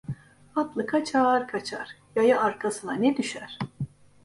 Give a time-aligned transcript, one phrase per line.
[0.55, 3.59] Atlı kaçar, kaçar; yaya arkasına ne düşer?